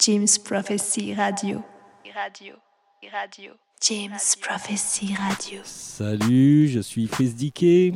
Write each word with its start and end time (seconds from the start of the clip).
James 0.00 0.38
Prophecy 0.42 1.12
Radio. 1.12 1.62
Radio. 2.14 2.54
Radio. 3.12 3.52
James 3.82 4.34
Prophecy 4.40 5.14
Radio. 5.14 5.60
Salut, 5.62 6.68
je 6.68 6.80
suis 6.80 7.06
Chris 7.06 7.34
Dickey, 7.34 7.92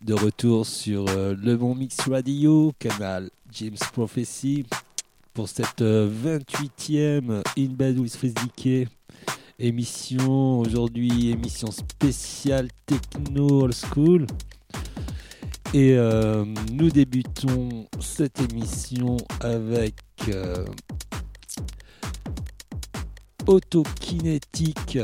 de 0.00 0.14
retour 0.14 0.66
sur 0.66 1.08
euh, 1.10 1.36
Le 1.40 1.56
Bon 1.56 1.76
Mix 1.76 1.96
Radio, 2.08 2.72
canal 2.76 3.30
James 3.52 3.76
Prophecy, 3.92 4.66
pour 5.32 5.48
cette 5.48 5.80
28e 5.80 7.30
euh, 7.30 7.42
In 7.56 7.68
Bed 7.68 8.00
with 8.00 8.16
Chris 8.16 8.34
Dickey. 8.42 8.88
Émission 9.60 10.58
aujourd'hui, 10.58 11.30
émission 11.30 11.70
spéciale 11.70 12.66
techno 12.84 13.62
old 13.62 13.74
school. 13.74 14.26
Et 15.74 15.94
euh, 15.96 16.44
nous 16.70 16.90
débutons 16.90 17.86
cette 17.98 18.38
émission 18.52 19.16
avec 19.40 19.94
euh, 20.28 20.66
Autokinétique, 23.46 24.98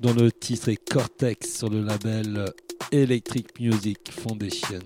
dont 0.00 0.12
le 0.12 0.30
titre 0.30 0.68
est 0.68 0.76
Cortex 0.76 1.56
sur 1.56 1.70
le 1.70 1.82
label 1.82 2.44
Electric 2.90 3.58
Music 3.58 4.10
Foundation. 4.10 4.80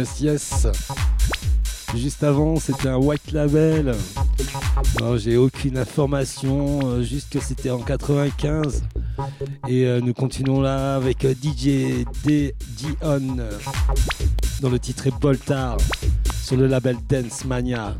Yes, 0.00 0.20
yes. 0.22 0.66
Juste 1.94 2.24
avant, 2.24 2.56
c'était 2.56 2.88
un 2.88 2.96
white 2.96 3.32
label. 3.32 3.94
j'ai 5.18 5.36
aucune 5.36 5.76
information, 5.76 6.78
euh, 6.84 7.02
juste 7.02 7.28
que 7.30 7.38
c'était 7.38 7.68
en 7.68 7.80
95. 7.80 8.82
Et 9.68 9.84
euh, 9.84 10.00
nous 10.00 10.14
continuons 10.14 10.62
là 10.62 10.96
avec 10.96 11.26
euh, 11.26 11.34
DJ 11.34 12.06
D. 12.24 12.54
Dion 12.78 13.36
dans 14.62 14.70
le 14.70 14.78
titre 14.78 15.10
Boltar 15.20 15.76
sur 16.42 16.56
le 16.56 16.66
label 16.66 16.96
Dance 17.06 17.44
Mania. 17.44 17.94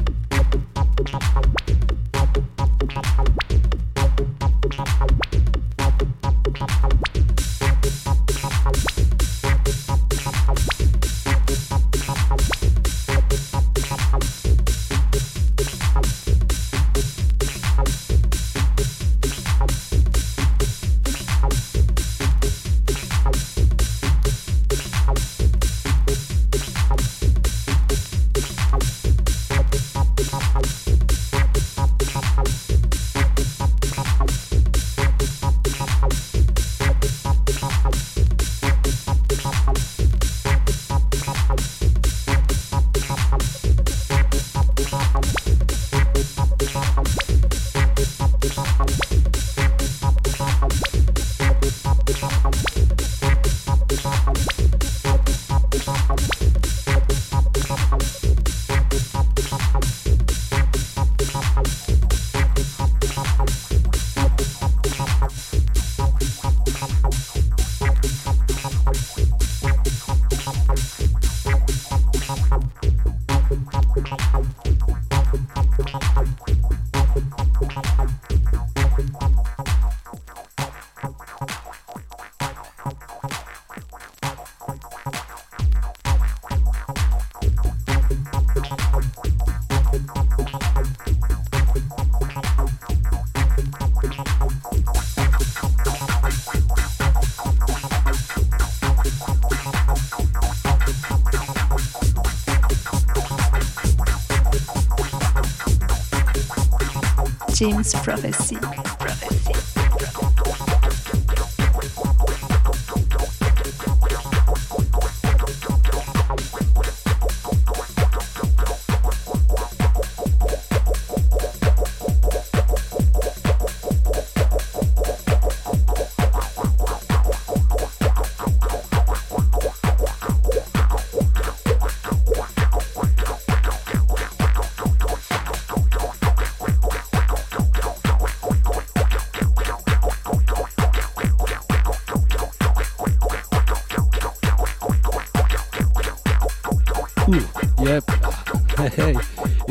James 107.61 107.93
Prophecy. 107.93 108.90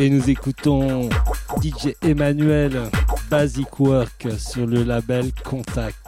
Et 0.02 0.10
nous 0.10 0.30
écoutons 0.30 1.10
DJ 1.62 1.90
Emmanuel 2.02 2.84
Basic 3.30 3.82
Work 3.82 4.28
sur 4.38 4.66
le 4.66 4.84
label 4.84 5.34
Contact. 5.44 5.99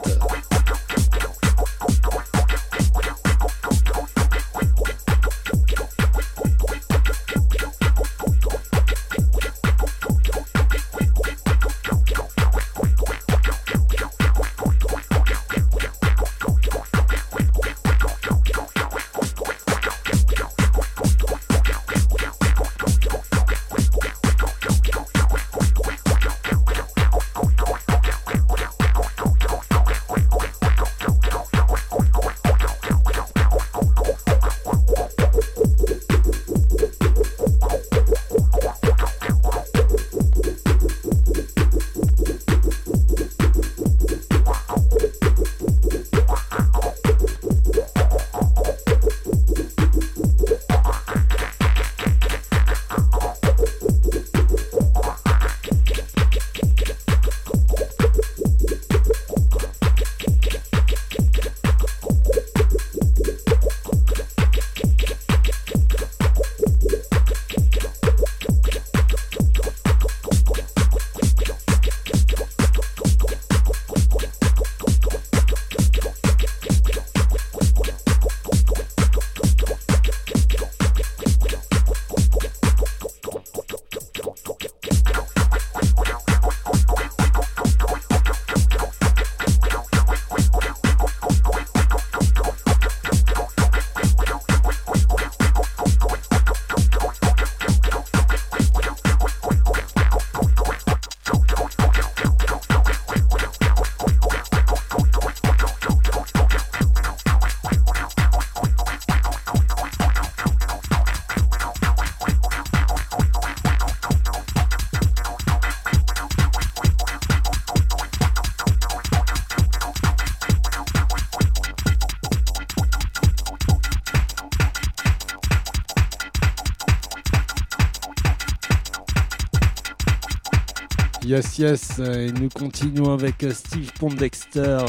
Yes, 131.32 131.58
yes, 131.58 131.98
et 131.98 132.30
nous 132.30 132.50
continuons 132.50 133.14
avec 133.14 133.42
Steve 133.54 133.90
Pondexter, 133.98 134.80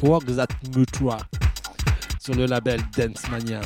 Work 0.00 0.26
That 0.36 0.46
Mutua, 0.76 1.18
sur 2.20 2.36
le 2.36 2.46
label 2.46 2.80
Dance 2.96 3.28
Mania. 3.28 3.62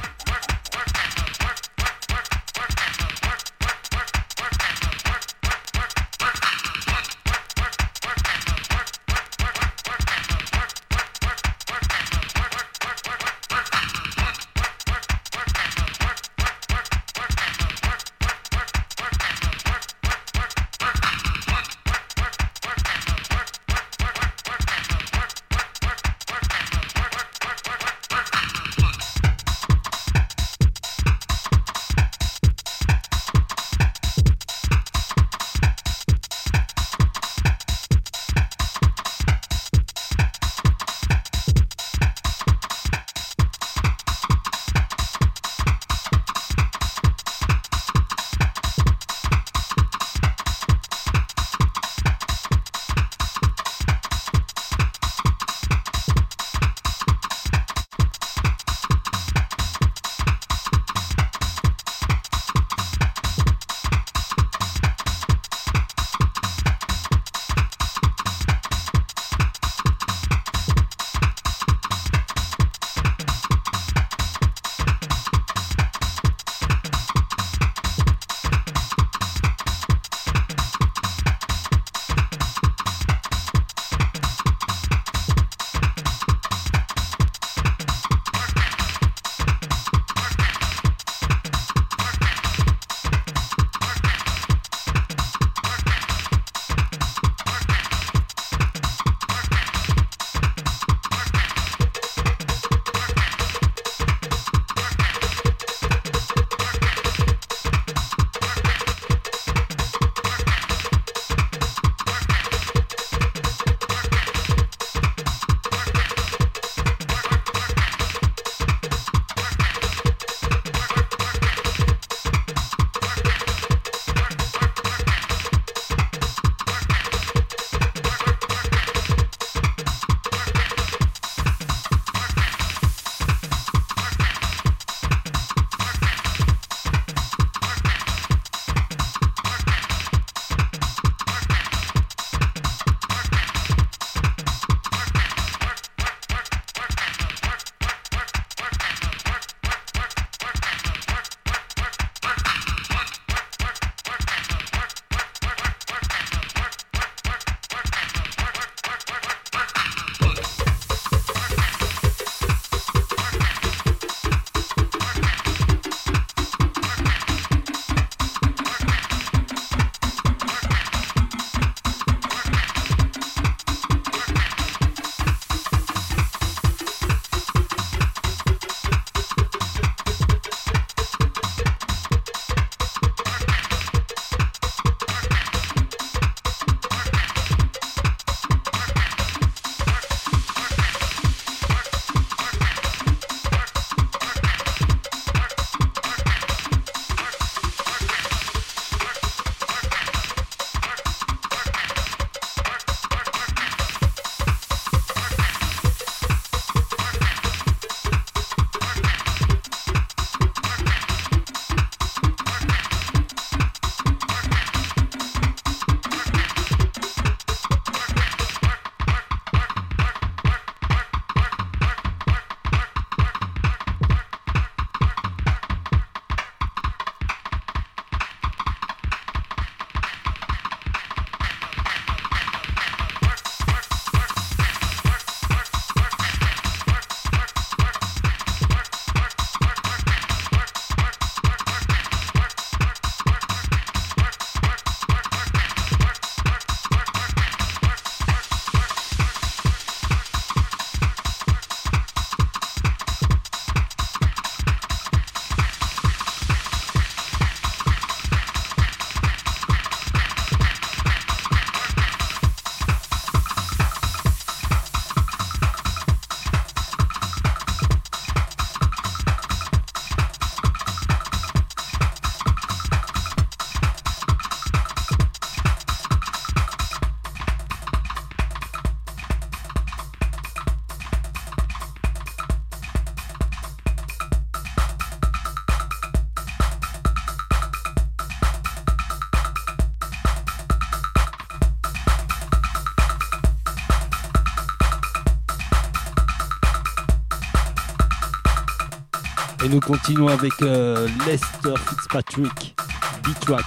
Et 299.67 299.69
nous 299.69 299.81
continuons 299.81 300.29
avec 300.29 300.53
euh, 300.63 301.09
Lester 301.27 301.75
Fitzpatrick, 301.89 302.77
B-Track, 303.25 303.65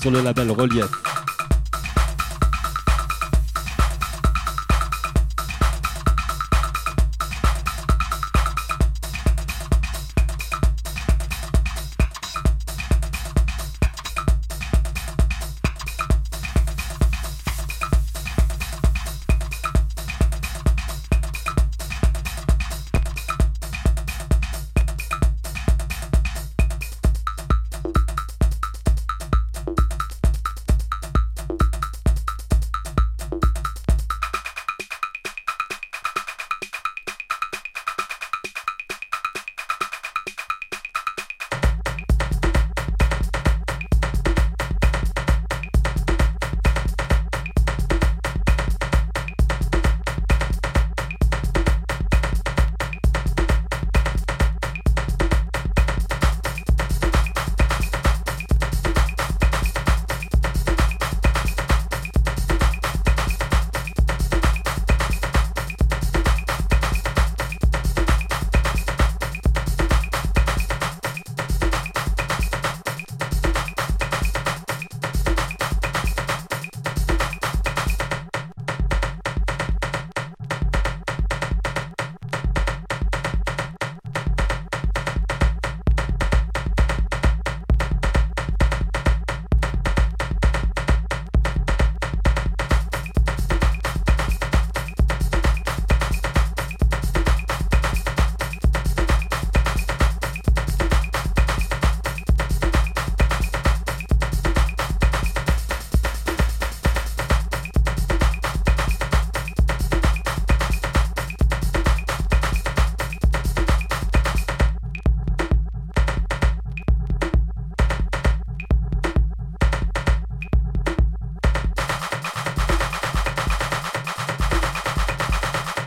sur 0.00 0.10
le 0.10 0.22
label 0.22 0.50
Relief. 0.50 1.05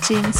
James 0.10 0.38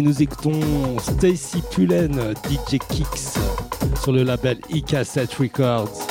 Et 0.00 0.02
nous 0.02 0.22
écoutons 0.22 0.98
Stacy 0.98 1.62
Pullen, 1.70 2.32
DJ 2.48 2.78
Kicks, 2.88 3.36
sur 4.02 4.12
le 4.12 4.22
label 4.22 4.56
E-Cassette 4.72 5.34
Records. 5.34 6.09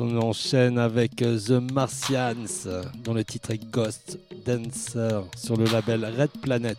On 0.00 0.16
enchaîne 0.18 0.78
avec 0.78 1.22
euh, 1.22 1.38
The 1.38 1.72
Martians, 1.72 2.68
dont 3.02 3.14
le 3.14 3.24
titre 3.24 3.50
est 3.50 3.70
Ghost 3.70 4.18
Dancer 4.46 5.22
sur 5.36 5.56
le 5.56 5.64
label 5.64 6.04
Red 6.04 6.30
Planet. 6.40 6.78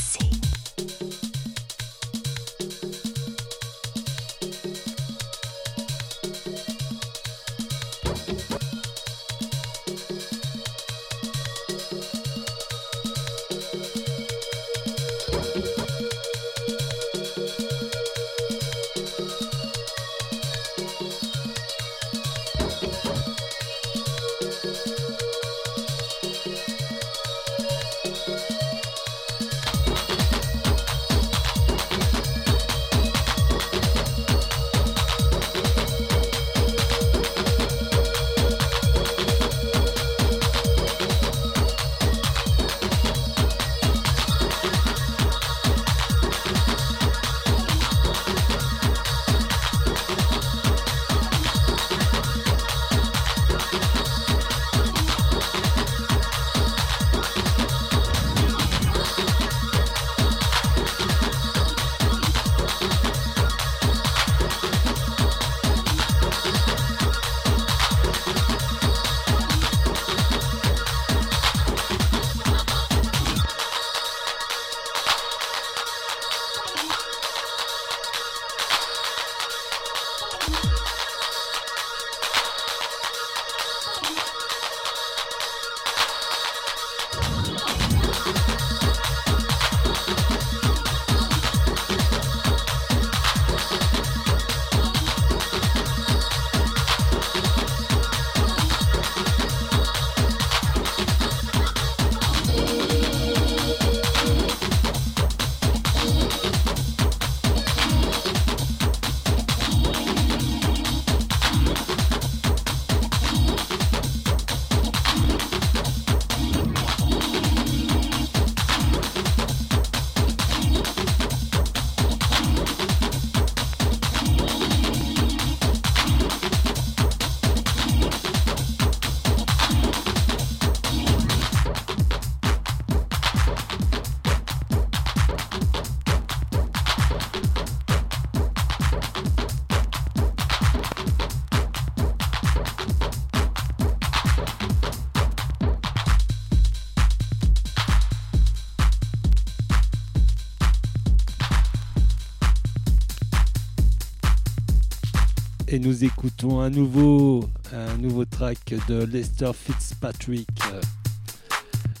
Nous 155.81 156.03
écoutons 156.03 156.61
un 156.61 156.69
nouveau, 156.69 157.43
un 157.73 157.97
nouveau 157.97 158.23
track 158.23 158.75
de 158.87 159.03
Lester 159.03 159.51
Fitzpatrick, 159.51 160.47
euh, 160.71 160.81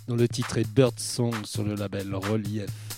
dont 0.07 0.15
le 0.15 0.27
titre 0.27 0.59
est 0.59 0.69
Bird 0.71 0.99
Song 0.99 1.33
sur 1.45 1.63
le 1.63 1.73
label 1.73 2.13
Relief. 2.13 2.90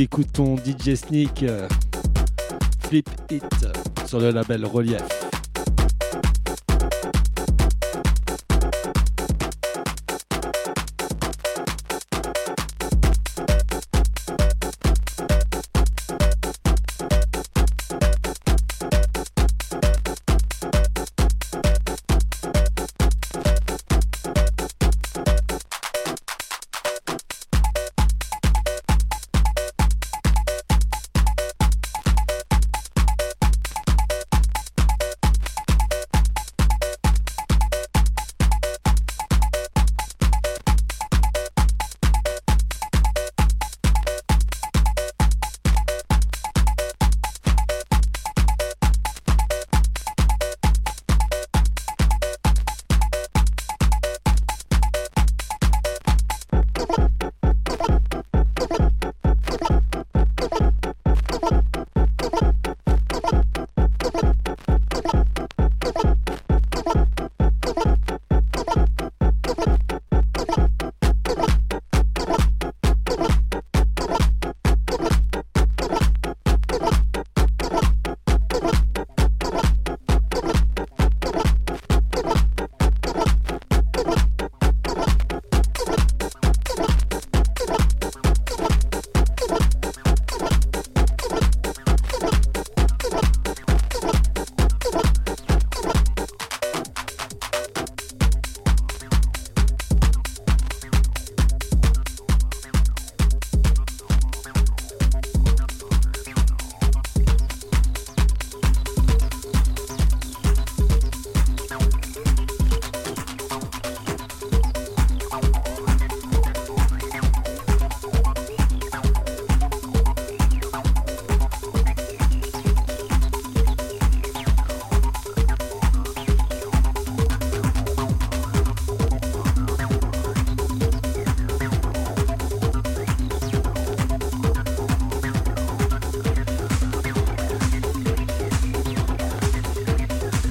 Nous 0.00 0.04
écoutons 0.04 0.56
DJ 0.56 0.94
Sneak 0.94 1.42
euh, 1.42 1.68
Flip 2.88 3.06
It 3.30 3.44
sur 4.06 4.18
le 4.18 4.30
label 4.30 4.64
Relief. 4.64 5.19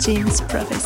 James 0.09 0.41
Prophecy. 0.41 0.78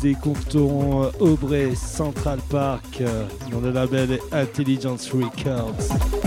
Nous 0.00 0.06
écoutons 0.06 1.10
Aubrey 1.18 1.74
Central 1.74 2.38
Park 2.50 3.00
euh, 3.00 3.24
dans 3.50 3.60
le 3.60 3.70
label 3.70 4.18
Intelligence 4.32 5.10
Records. 5.10 6.17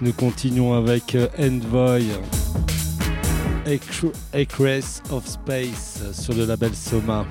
Nous 0.00 0.12
continuons 0.12 0.74
avec 0.74 1.14
euh, 1.14 1.28
Envoy, 1.38 2.02
Acres 4.32 5.02
of 5.12 5.24
Space 5.28 6.02
sur 6.12 6.34
le 6.34 6.44
label 6.44 6.74
Soma. 6.74 7.24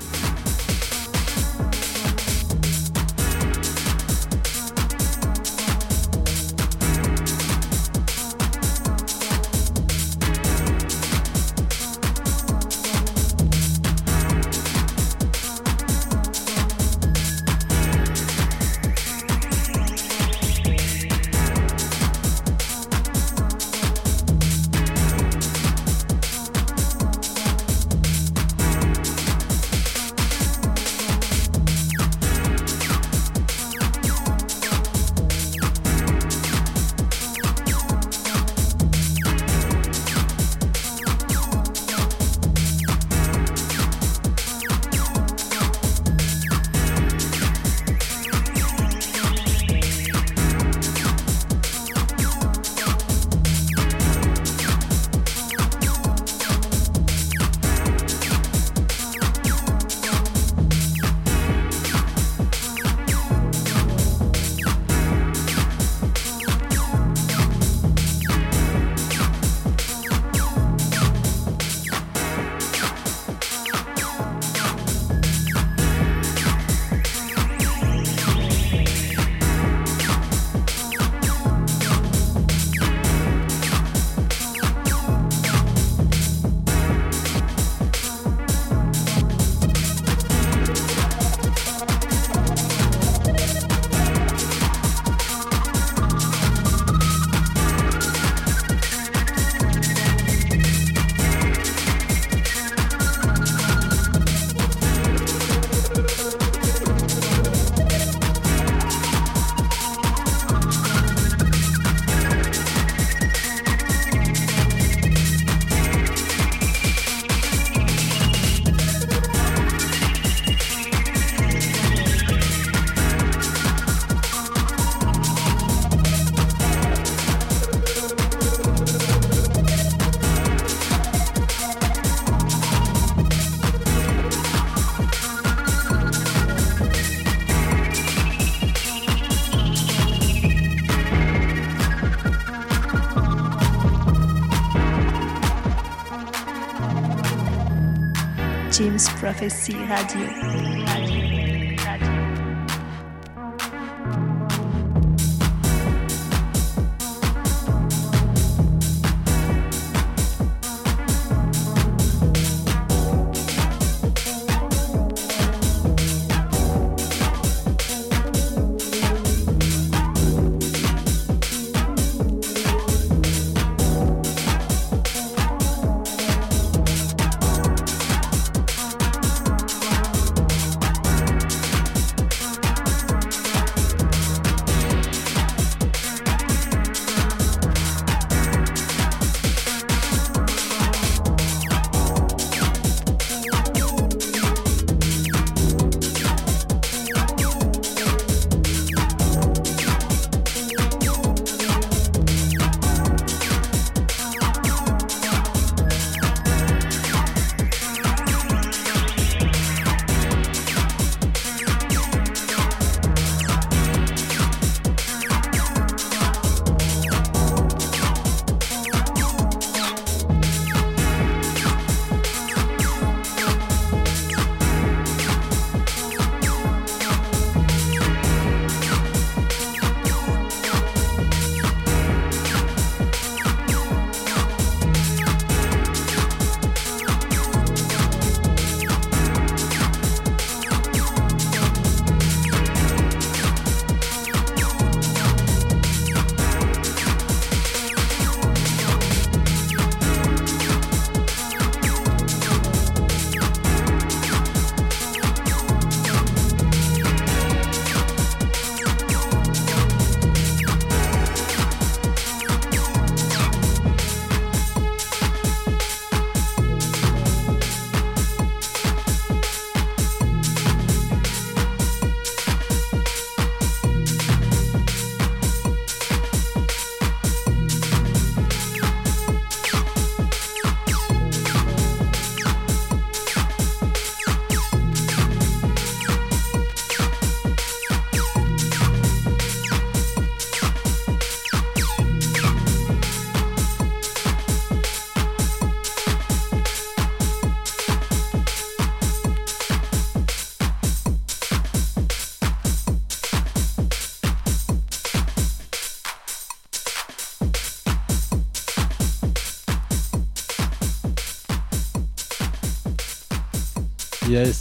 Prophecy 149.20 149.76
Radio. 149.76 151.49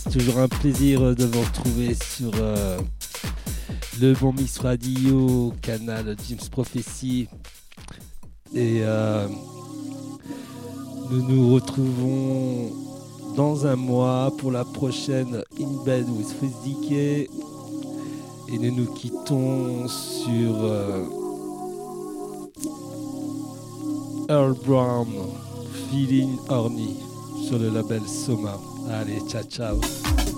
Yes, 0.08 0.12
toujours 0.12 0.38
un 0.38 0.48
plaisir 0.48 1.14
de 1.14 1.24
vous 1.24 1.40
retrouver 1.40 1.94
sur 1.94 2.30
euh, 2.36 2.78
le 4.00 4.14
Bon 4.14 4.32
Mix 4.32 4.58
Radio, 4.58 5.52
canal 5.62 6.16
James 6.28 6.48
Prophecy. 6.50 7.28
Et 8.54 8.80
euh, 8.82 9.26
nous 11.10 11.22
nous 11.28 11.54
retrouvons 11.54 12.72
dans 13.36 13.66
un 13.66 13.76
mois 13.76 14.32
pour 14.38 14.50
la 14.50 14.64
prochaine 14.64 15.42
In 15.60 15.84
Bed 15.84 16.06
with 16.08 16.28
Fizz 16.40 16.52
Et 16.92 17.28
nous 18.58 18.74
nous 18.74 18.92
quittons 18.94 19.88
sur 19.88 20.64
euh, 20.64 21.04
Earl 24.28 24.54
Brown, 24.64 25.08
Feeling 25.90 26.36
Horny, 26.48 26.96
sur 27.46 27.58
le 27.58 27.70
label 27.70 28.02
Soma. 28.06 28.58
Dale, 28.88 29.20
chao, 29.26 29.42
chao. 29.48 30.37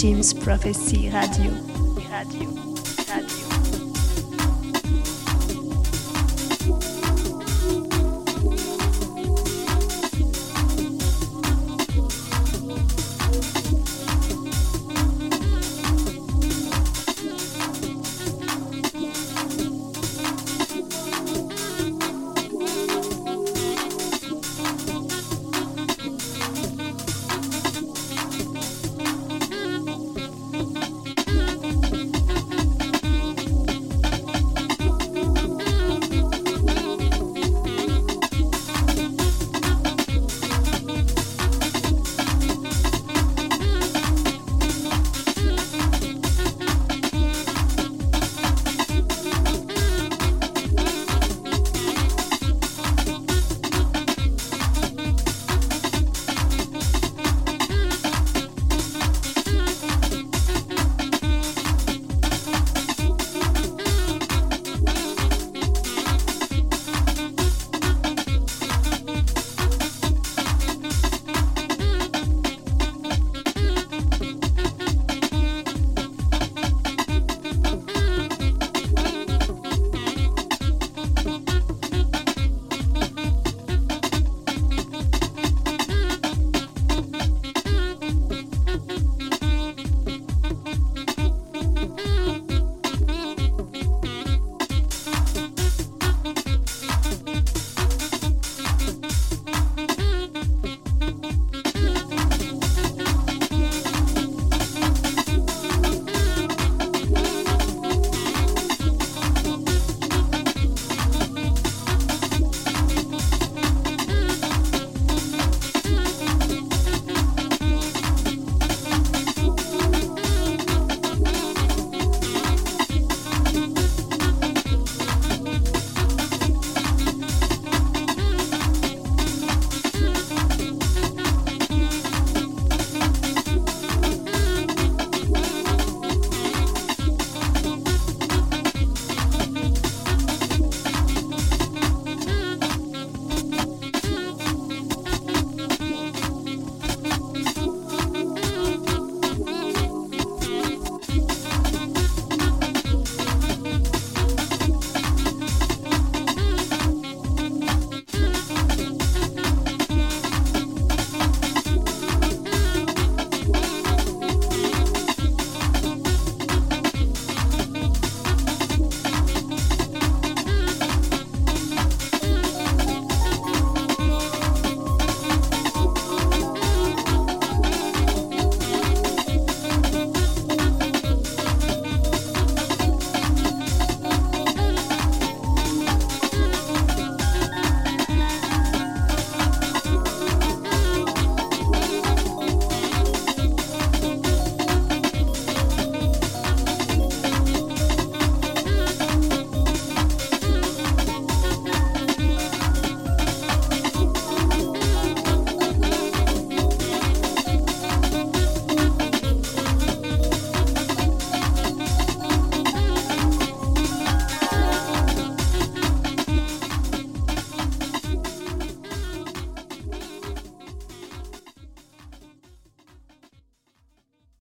James 0.00 0.32
Prophecy 0.32 1.10
Radio. 1.10 1.50
Radio. 2.08 2.48
Radio. 3.08 3.37